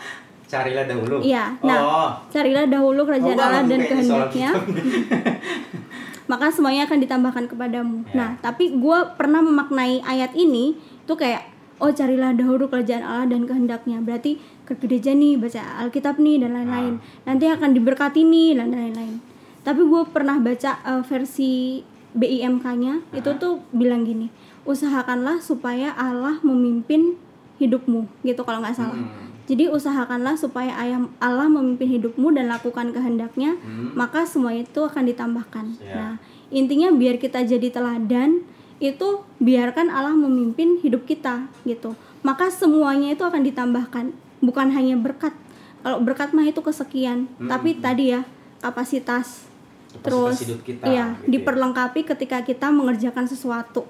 Carilah 0.52 0.84
dahulu. 0.86 1.16
Iya. 1.26 1.58
Nah, 1.58 1.78
oh. 1.82 2.10
carilah 2.30 2.70
dahulu 2.70 3.02
kerajaan 3.02 3.34
Oh, 3.34 3.42
Allah 3.50 3.66
dan 3.66 3.82
kehendaknya. 3.82 4.50
maka 6.30 6.50
semuanya 6.50 6.86
akan 6.86 6.98
ditambahkan 7.02 7.44
kepadamu. 7.50 8.06
Ya. 8.10 8.14
Nah, 8.14 8.30
tapi 8.42 8.74
gue 8.78 8.98
pernah 9.18 9.42
memaknai 9.42 10.02
ayat 10.06 10.34
ini 10.38 10.78
itu 10.78 11.14
kayak 11.14 11.50
oh 11.82 11.90
carilah 11.90 12.34
dahulu 12.34 12.70
kerajaan 12.70 13.02
Allah 13.02 13.26
dan 13.26 13.46
kehendaknya. 13.46 13.98
Berarti 14.02 14.38
ke 14.66 14.78
gereja 14.78 15.14
nih 15.14 15.34
baca 15.38 15.82
Alkitab 15.82 16.18
nih 16.22 16.42
dan 16.42 16.54
lain-lain. 16.54 16.94
Ah. 16.98 17.34
Nanti 17.34 17.50
akan 17.50 17.70
diberkati 17.74 18.22
nih 18.22 18.58
dan 18.58 18.70
lain-lain. 18.74 19.18
Tapi 19.66 19.82
gue 19.82 20.02
pernah 20.14 20.38
baca 20.38 20.78
eh, 20.78 21.02
versi 21.10 21.82
BIMK-nya 22.16 23.18
itu 23.18 23.30
Ah. 23.34 23.38
tuh 23.38 23.60
bilang 23.74 24.06
gini, 24.06 24.30
usahakanlah 24.64 25.42
supaya 25.42 25.90
Allah 25.94 26.38
memimpin 26.40 27.18
hidupmu 27.56 28.04
gitu 28.22 28.40
kalau 28.42 28.60
nggak 28.60 28.76
salah. 28.76 28.96
Hmm. 28.96 29.32
Jadi 29.46 29.70
usahakanlah 29.70 30.34
supaya 30.34 30.74
ayam 30.74 31.14
Allah 31.16 31.46
memimpin 31.46 31.86
hidupmu 31.88 32.34
dan 32.34 32.50
lakukan 32.50 32.90
kehendaknya, 32.90 33.54
Hmm. 33.56 33.94
maka 33.94 34.26
semua 34.26 34.50
itu 34.50 34.82
akan 34.82 35.06
ditambahkan. 35.06 35.78
Ya. 35.78 35.94
Nah, 35.94 36.12
intinya 36.50 36.90
biar 36.90 37.16
kita 37.16 37.46
jadi 37.46 37.70
teladan, 37.70 38.42
itu 38.76 39.22
biarkan 39.38 39.88
Allah 39.88 40.12
memimpin 40.12 40.82
hidup 40.82 41.06
kita 41.06 41.46
gitu. 41.62 41.94
Maka 42.20 42.50
semuanya 42.50 43.14
itu 43.14 43.22
akan 43.22 43.40
ditambahkan, 43.40 44.10
bukan 44.40 44.68
hanya 44.68 44.98
berkat. 44.98 45.32
Kalau 45.80 46.02
berkat 46.02 46.34
mah 46.34 46.44
itu 46.44 46.58
kesekian, 46.58 47.30
Hmm. 47.38 47.46
tapi 47.46 47.78
tadi 47.78 48.10
ya 48.10 48.26
kapasitas, 48.60 49.46
Kapasitas 49.86 50.02
terus 50.02 50.36
hidup 50.42 50.60
kita, 50.60 50.82
iya 50.84 51.14
gitu 51.14 51.22
ya. 51.22 51.30
diperlengkapi 51.30 52.00
ketika 52.04 52.42
kita 52.42 52.68
mengerjakan 52.68 53.24
sesuatu 53.24 53.86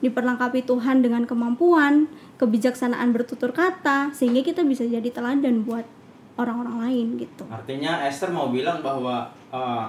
diperlengkapi 0.00 0.64
Tuhan 0.64 1.00
dengan 1.00 1.24
kemampuan, 1.24 2.08
kebijaksanaan 2.36 3.16
bertutur 3.16 3.50
kata, 3.50 4.12
sehingga 4.12 4.44
kita 4.44 4.60
bisa 4.62 4.84
jadi 4.84 5.08
teladan 5.08 5.64
buat 5.64 5.88
orang-orang 6.36 6.76
lain 6.84 7.06
gitu. 7.16 7.48
Artinya 7.48 8.04
Esther 8.04 8.28
mau 8.28 8.52
bilang 8.52 8.84
bahwa 8.84 9.32
eh, 9.48 9.88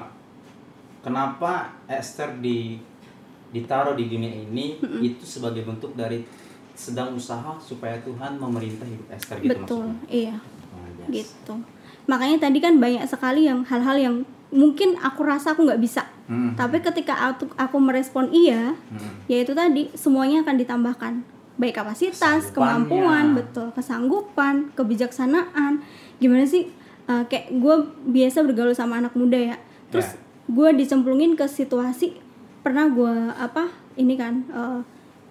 kenapa 1.04 1.76
Esther 1.88 2.40
di 2.40 2.80
ditaruh 3.48 3.96
di 3.96 4.12
dunia 4.12 4.44
ini 4.44 4.76
itu 5.00 5.24
sebagai 5.24 5.64
bentuk 5.64 5.96
dari 5.96 6.20
sedang 6.76 7.16
usaha 7.16 7.56
supaya 7.58 7.96
Tuhan 8.04 8.38
memerintah 8.38 8.84
hidup 8.86 9.08
Esther 9.10 9.40
gitu 9.40 9.56
Betul, 9.56 9.88
maksudnya. 9.88 10.12
iya, 10.12 10.36
Oh, 10.78 10.84
yes. 11.10 11.26
gitu. 11.26 11.56
Makanya 12.06 12.38
tadi 12.38 12.60
kan 12.62 12.78
banyak 12.78 13.02
sekali 13.08 13.48
yang 13.48 13.66
hal-hal 13.66 13.98
yang 13.98 14.16
mungkin 14.54 14.96
aku 15.00 15.26
rasa 15.26 15.56
aku 15.56 15.66
nggak 15.66 15.82
bisa, 15.82 16.06
Hmm. 16.28 16.52
tapi 16.54 16.84
ketika 16.84 17.16
aku, 17.26 17.48
aku 17.56 17.78
merespon 17.80 18.28
iya, 18.30 18.76
Hmm. 18.92 19.24
yaitu 19.26 19.52
tadi 19.52 19.88
semuanya 19.96 20.44
akan 20.44 20.56
ditambahkan, 20.58 21.14
baik 21.56 21.72
kapasitas, 21.74 22.52
kemampuan, 22.52 23.32
betul, 23.34 23.72
kesanggupan, 23.72 24.76
kebijaksanaan. 24.76 25.80
Gimana 26.18 26.44
sih? 26.44 26.68
eh, 27.08 27.24
kayak 27.24 27.56
gue 27.56 27.76
biasa 28.12 28.44
bergaul 28.44 28.76
sama 28.76 29.00
anak 29.00 29.16
muda 29.16 29.40
ya, 29.40 29.56
terus 29.88 30.12
Ya. 30.12 30.20
gue 30.48 30.70
dicemplungin 30.76 31.34
ke 31.34 31.48
situasi 31.48 32.20
pernah 32.60 32.92
gue 32.92 33.08
apa 33.32 33.72
ini 33.96 34.14
kan 34.14 34.44
eh, 34.46 34.80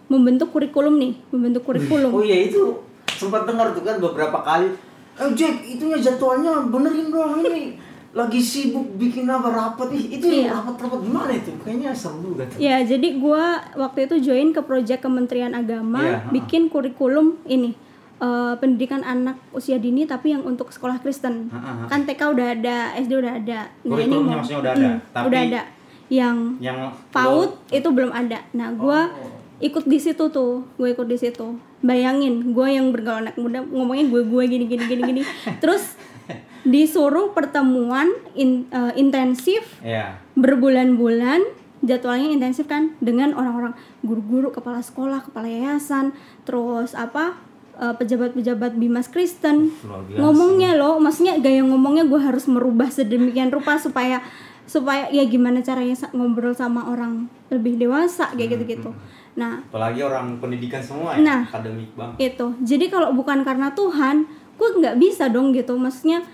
membentuk 0.09 0.49
kurikulum 0.51 0.97
nih, 0.97 1.13
membentuk 1.29 1.69
kurikulum. 1.69 2.09
Oh 2.11 2.25
iya 2.25 2.49
itu 2.49 2.81
sempat 3.07 3.45
dengar 3.45 3.77
tuh 3.77 3.85
kan 3.85 4.01
beberapa 4.01 4.41
kali. 4.41 4.73
Eh 5.17 5.31
Jack, 5.33 5.61
itunya 5.63 6.01
jadwalnya 6.01 6.65
benerin 6.65 7.09
dong 7.09 7.41
ini 7.43 7.77
lagi 8.17 8.41
sibuk 8.41 8.97
bikin 8.97 9.29
apa 9.29 9.45
rapat 9.47 9.93
ih 9.93 10.09
itu 10.11 10.25
Iya. 10.25 10.57
rapat-rapat 10.57 11.01
gimana 11.01 11.29
itu 11.31 11.53
kayaknya 11.61 11.93
seru 11.93 12.25
juga 12.27 12.49
tuh. 12.49 12.57
Ya, 12.57 12.81
jadi 12.81 13.09
gua 13.15 13.45
waktu 13.77 14.09
itu 14.09 14.25
join 14.25 14.51
ke 14.51 14.61
proyek 14.61 14.99
Kementerian 14.99 15.53
Agama 15.53 16.01
Iya, 16.01 16.17
ha. 16.19 16.29
bikin 16.33 16.67
kurikulum 16.67 17.37
ini 17.45 17.77
eh, 18.17 18.55
pendidikan 18.57 19.05
anak 19.05 19.37
usia 19.51 19.77
dini 19.77 20.05
tapi 20.05 20.33
yang 20.33 20.41
untuk 20.43 20.73
sekolah 20.73 20.97
Kristen. 20.97 21.47
Ha, 21.47 21.59
ha. 21.59 21.73
Kan 21.87 22.03
TK 22.03 22.33
udah 22.33 22.47
ada, 22.51 22.77
SD 22.97 23.13
udah 23.15 23.37
ada. 23.37 23.69
Kurikulumnya 23.79 24.17
mau- 24.27 24.41
maksudnya 24.41 24.59
udah 24.59 24.73
ada, 24.73 24.89
Hmm, 24.89 24.99
tapi- 25.07 25.27
udah 25.29 25.41
ada. 25.43 25.63
Yang 26.09 26.37
Yang 26.59 26.79
PAUD 27.11 27.51
itu 27.71 27.89
belum 27.91 28.11
ada. 28.11 28.39
Nah, 28.51 28.69
gua 28.73 29.13
Oh. 29.13 29.37
ikut 29.59 29.85
di 29.85 29.99
situ 29.99 30.25
tuh, 30.27 30.65
gue 30.75 30.89
ikut 30.89 31.05
di 31.05 31.19
situ. 31.19 31.47
Bayangin, 31.79 32.51
gue 32.51 32.67
yang 32.67 32.89
bergaul 32.89 33.21
anak 33.21 33.37
muda 33.37 33.61
ngomongnya 33.63 34.05
gue 34.07 34.23
gue 34.23 34.43
gini 34.47 34.65
gini 34.65 34.85
gini 34.87 35.03
gini. 35.05 35.21
Terus 35.61 35.93
disuruh 36.67 37.31
pertemuan 37.31 38.07
in- 38.33 38.67
eh, 38.69 38.93
intensif 38.95 39.63
Ya. 39.81 40.19
berbulan-bulan 40.35 41.41
jadwalnya 41.81 42.29
intensif 42.29 42.65
kan 42.65 42.97
dengan 42.99 43.31
orang-orang 43.33 43.73
guru-guru 44.01 44.51
kepala 44.51 44.81
sekolah 44.81 45.23
kepala 45.23 45.47
yayasan 45.47 46.11
terus 46.43 46.93
apa 46.93 47.37
eh, 47.77 47.95
pejabat-pejabat 47.95 48.75
bimas 48.75 49.07
Kristen 49.07 49.71
ngomongnya 50.11 50.75
loh 50.75 50.97
maksudnya 50.97 51.37
gaya 51.37 51.63
ngomongnya 51.63 52.03
gue 52.05 52.19
harus 52.19 52.47
merubah 52.47 52.89
sedemikian 52.89 53.49
rupa 53.49 53.77
supaya 53.77 54.25
supaya 54.65 55.07
ya 55.09 55.23
gimana 55.25 55.61
caranya 55.61 55.95
ngobrol 56.11 56.51
sama 56.51 56.83
orang 56.85 57.31
lebih 57.49 57.79
dewasa 57.79 58.33
kayak 58.33 58.57
gitu-gitu 58.57 58.91
nah 59.33 59.61
Apalagi 59.63 60.01
orang 60.01 60.41
pendidikan 60.41 60.81
semua 60.81 61.13
ya, 61.13 61.21
Nah. 61.21 61.41
akademik 61.45 61.93
banget. 61.93 62.35
itu 62.35 62.47
jadi 62.65 62.89
kalau 62.89 63.13
bukan 63.13 63.45
karena 63.45 63.71
Tuhan 63.71 64.25
gue 64.57 64.69
nggak 64.81 64.97
bisa 64.97 65.29
dong 65.29 65.53
gitu 65.53 65.77
maksudnya 65.77 66.25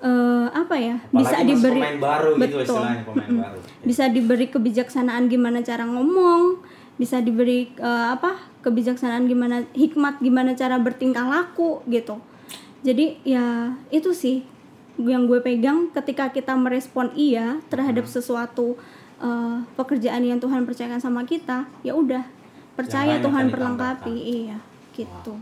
eh, 0.00 0.46
apa 0.50 0.74
ya 0.78 0.96
bisa 1.10 1.34
Apalagi 1.34 1.42
masih 1.42 1.44
diberi 1.50 1.80
pemain 1.80 1.98
baru 2.00 2.30
gitu 2.34 2.40
Betul. 2.40 2.62
istilahnya 2.62 3.02
pemain 3.06 3.32
baru. 3.42 3.58
bisa 3.82 4.04
diberi 4.10 4.46
kebijaksanaan 4.48 5.24
gimana 5.26 5.58
cara 5.60 5.84
ngomong 5.86 6.42
bisa 6.94 7.18
diberi 7.18 7.74
eh, 7.74 8.06
apa 8.14 8.38
kebijaksanaan 8.62 9.26
gimana 9.26 9.66
hikmat 9.74 10.22
gimana 10.22 10.54
cara 10.54 10.78
bertingkah 10.78 11.26
laku 11.26 11.82
gitu. 11.90 12.22
Jadi 12.84 13.20
ya 13.24 13.74
itu 13.88 14.12
sih 14.12 14.44
yang 15.00 15.26
gue 15.26 15.42
pegang 15.42 15.90
ketika 15.90 16.30
kita 16.30 16.54
merespon 16.54 17.10
iya 17.18 17.58
terhadap 17.66 18.06
sesuatu 18.06 18.78
eh, 19.18 19.58
pekerjaan 19.74 20.22
yang 20.22 20.38
Tuhan 20.38 20.62
percayakan 20.62 21.02
sama 21.02 21.26
kita 21.26 21.66
ya 21.82 21.98
udah 21.98 22.22
percaya 22.78 23.18
Tuhan 23.18 23.50
perlengkapi 23.50 24.14
iya 24.14 24.58
gitu. 24.94 25.34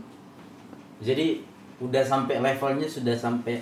Jadi 1.03 1.52
udah 1.79 2.03
sampai 2.03 2.37
levelnya 2.37 2.85
sudah 2.85 3.15
sampai 3.15 3.57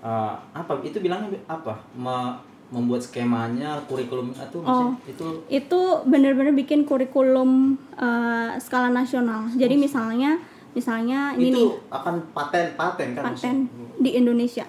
eh, 0.00 0.34
apa 0.52 0.72
itu 0.82 0.98
bilangnya 0.98 1.34
apa? 1.46 1.76
Me- 1.94 2.38
membuat 2.66 2.98
skemanya, 2.98 3.78
kurikulum 3.86 4.34
itu 4.34 4.58
Oh. 4.66 4.90
itu 5.06 5.26
itu 5.46 5.80
benar-benar 6.02 6.50
bikin 6.50 6.82
kurikulum 6.82 7.78
eh, 7.94 8.58
skala 8.58 8.90
nasional. 8.90 9.46
Jadi 9.54 9.78
misalnya 9.78 10.34
misalnya 10.74 11.32
ini 11.38 11.54
nih 11.54 11.62
itu 11.62 11.78
akan 11.88 12.14
paten 12.34 12.74
paten 12.74 13.08
kan 13.14 13.22
paten 13.30 13.56
di 13.96 14.18
Indonesia. 14.18 14.66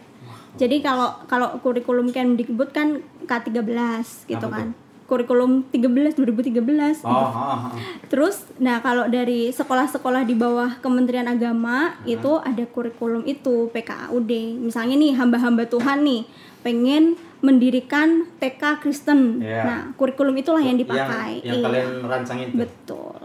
Jadi 0.57 0.81
kalau 0.81 1.13
kalau 1.25 1.57
kurikulum 1.61 2.09
Kemdikbud 2.09 2.69
kan 2.69 3.01
K13 3.25 3.73
gitu 4.25 4.45
Apa 4.45 4.61
kan. 4.61 4.69
Kurikulum 5.07 5.63
13 5.71 6.19
2013 6.19 6.99
Oh, 7.01 7.07
ah, 7.07 7.31
ah. 7.31 7.71
Terus, 8.05 8.43
nah 8.59 8.83
kalau 8.83 9.07
dari 9.07 9.49
sekolah-sekolah 9.49 10.27
di 10.27 10.35
bawah 10.35 10.75
Kementerian 10.77 11.25
Agama 11.25 11.95
itu 12.03 12.35
ada 12.37 12.67
kurikulum 12.67 13.23
itu 13.23 13.71
PKAUD. 13.71 14.31
Misalnya 14.59 14.99
nih 14.99 15.15
hamba-hamba 15.15 15.63
Tuhan 15.63 16.03
nih 16.03 16.27
pengen 16.59 17.15
mendirikan 17.39 18.27
TK 18.35 18.83
Kristen. 18.83 19.39
Iya. 19.39 19.63
Nah, 19.63 19.79
kurikulum 19.95 20.35
itulah 20.35 20.59
yang 20.59 20.75
dipakai. 20.75 21.39
yang, 21.39 21.55
yang 21.55 21.57
Iya, 21.57 21.65
kalian 21.65 21.87
rancang 22.03 22.37
itu. 22.43 22.53
betul. 22.59 23.15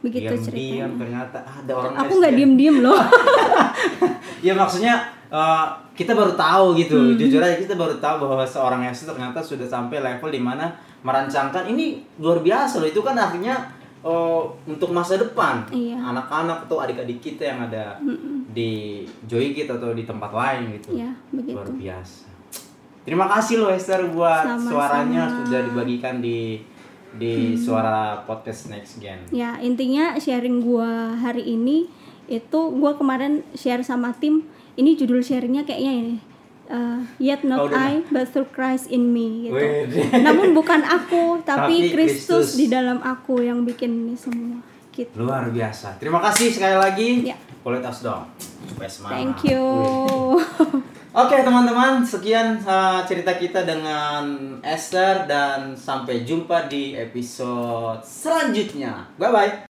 Begitu 0.00 0.32
Diam-diam 0.32 0.46
ceritanya. 0.46 0.86
ternyata 0.96 1.38
ada 1.44 1.72
orang 1.74 1.92
Aku 1.98 2.12
nggak 2.16 2.32
diem-diem 2.32 2.76
loh. 2.80 2.96
ya 4.46 4.52
maksudnya 4.54 4.94
eh, 5.30 5.66
kita 5.92 6.12
baru 6.12 6.34
tahu 6.34 6.74
gitu 6.76 6.96
Hmm. 6.96 7.14
jujur 7.14 7.38
aja 7.38 7.56
kita 7.56 7.74
baru 7.74 7.94
tahu 7.96 8.24
bahwa 8.24 8.42
seorang 8.42 8.82
Esther 8.84 9.10
ternyata 9.10 9.38
sudah 9.40 9.64
sampai 9.64 9.98
level 9.98 10.28
di 10.28 10.38
mana 10.38 10.68
merancangkan 11.00 11.64
ini 11.66 11.86
luar 12.16 12.38
biasa 12.38 12.78
loh 12.78 12.86
itu 12.86 13.00
kan 13.00 13.14
artinya 13.14 13.54
eh, 14.00 14.40
untuk 14.64 14.90
masa 14.90 15.14
depan 15.14 15.64
Iya. 15.68 15.96
anak-anak 15.96 16.64
atau 16.64 16.78
adik-adik 16.78 17.20
kita 17.20 17.46
yang 17.46 17.60
ada 17.64 18.00
di 18.48 19.04
Joy 19.22 19.52
kita 19.52 19.76
atau 19.76 19.92
di 19.92 20.02
tempat 20.02 20.30
lain 20.30 20.74
gitu 20.74 20.96
ya, 20.96 21.12
begitu. 21.30 21.54
luar 21.54 21.68
biasa 21.70 22.26
terima 23.00 23.24
kasih 23.26 23.58
loh 23.58 23.70
Esther 23.70 24.08
buat 24.08 24.44
Sama-sama. 24.56 24.66
suaranya 24.66 25.22
sudah 25.38 25.60
dibagikan 25.62 26.18
di 26.18 26.60
di 27.12 27.32
suara 27.54 28.22
podcast 28.22 28.68
next 28.68 28.98
gen 28.98 29.18
Ya, 29.30 29.58
intinya 29.58 30.14
sharing 30.14 30.58
gua 30.60 31.12
hari 31.14 31.42
ini 31.44 31.90
itu 32.26 32.60
gua 32.72 32.94
kemarin 32.94 33.42
share 33.52 33.82
sama 33.82 34.14
tim. 34.14 34.46
Ini 34.78 34.90
judul 34.94 35.20
sharingnya 35.24 35.66
kayaknya 35.66 35.92
ini. 35.92 36.16
eh, 36.70 37.00
yet 37.18 37.42
Oh, 37.42 37.50
not 37.50 37.58
udah. 37.66 37.98
I, 37.98 38.06
but 38.14 38.30
through 38.30 38.48
Christ 38.54 38.88
in 38.94 39.10
me 39.10 39.50
gitu. 39.50 39.58
Wede. 39.58 40.06
Namun 40.26 40.54
bukan 40.54 40.80
aku, 40.86 41.42
tapi, 41.42 41.90
Kristus 41.90 42.54
di 42.54 42.70
dalam 42.70 43.02
aku 43.02 43.42
yang 43.42 43.66
bikin 43.66 44.06
ini 44.06 44.14
semua. 44.14 44.62
Gitu. 44.94 45.10
Luar 45.18 45.50
biasa. 45.50 45.98
Terima 45.98 46.22
kasih 46.22 46.54
sekali 46.54 46.76
lagi. 46.78 47.10
Ya. 47.26 47.36
Kualitas 47.60 48.06
dong. 48.06 48.30
Supaya 48.70 48.90
semangat. 48.90 49.14
Thank 49.18 49.38
you. 49.50 49.62
Oke 51.10 51.42
teman-teman, 51.42 52.06
sekian 52.06 52.62
uh, 52.62 53.02
cerita 53.02 53.34
kita 53.34 53.66
dengan 53.66 54.22
Esther 54.62 55.26
dan 55.26 55.74
sampai 55.74 56.22
jumpa 56.22 56.70
di 56.70 56.94
episode 56.94 58.06
selanjutnya. 58.06 59.10
Bye 59.18 59.32
bye. 59.34 59.69